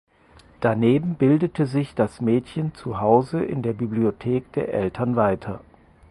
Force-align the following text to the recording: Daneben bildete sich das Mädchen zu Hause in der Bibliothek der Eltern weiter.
Daneben 0.61 1.13
bildete 1.13 1.67
sich 1.67 1.93
das 1.93 2.21
Mädchen 2.21 2.73
zu 2.73 2.99
Hause 2.99 3.43
in 3.43 3.61
der 3.61 3.73
Bibliothek 3.73 4.51
der 4.53 4.73
Eltern 4.73 5.15
weiter. 5.15 5.61